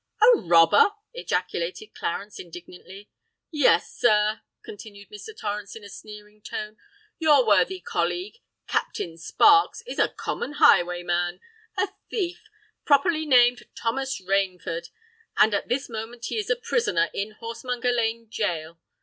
[0.19, 3.11] "A robber!" ejaculated Clarence indignantly.
[3.51, 5.37] "Yes, sir," continued Mr.
[5.39, 6.77] Torrens, in a sneering tone;
[7.19, 14.89] "your worthy colleague, Captain Sparks, is a common highwayman—a thief—properly named Thomas Rainford;
[15.37, 18.79] and at this moment he is a prisoner in Horsemonger Lane Gaol.